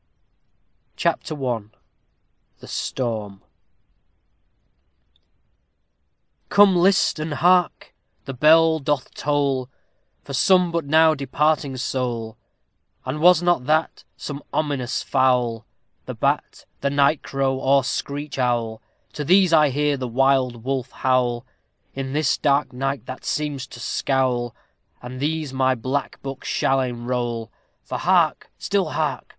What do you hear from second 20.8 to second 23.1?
howle, In this dark night